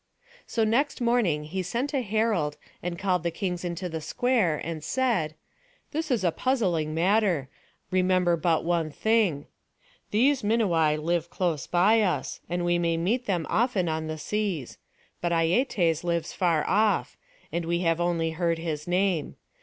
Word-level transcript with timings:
So 0.47 0.63
next 0.63 0.99
morning 0.99 1.43
he 1.43 1.61
sent 1.61 1.93
a 1.93 2.01
herald, 2.01 2.57
and 2.81 2.97
called 2.97 3.21
the 3.21 3.29
kings 3.29 3.63
into 3.63 3.87
the 3.87 4.01
square, 4.01 4.59
and 4.63 4.83
said: 4.83 5.35
"This 5.91 6.09
is 6.09 6.23
a 6.23 6.31
puzzling 6.31 6.95
matter; 6.95 7.49
remember 7.91 8.35
but 8.35 8.65
one 8.65 8.89
thing. 8.89 9.45
These 10.09 10.41
Minuai 10.41 10.97
live 10.99 11.29
close 11.29 11.67
by 11.67 12.01
us, 12.01 12.39
and 12.49 12.65
we 12.65 12.79
may 12.79 12.97
meet 12.97 13.27
them 13.27 13.45
often 13.47 13.87
on 13.87 14.07
the 14.07 14.17
seas; 14.17 14.79
but 15.21 15.31
Aietes 15.31 16.03
lives 16.03 16.33
afar 16.33 16.65
off, 16.67 17.15
and 17.51 17.65
we 17.65 17.81
have 17.81 18.01
only 18.01 18.31
heard 18.31 18.57
his 18.57 18.87
name. 18.87 19.35